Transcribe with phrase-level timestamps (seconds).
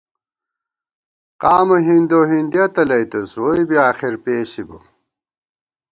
[1.41, 4.77] قامہ ہِندوہِندِیَہ تلَئیتُوس، ووئی بی آخر پېسِبہ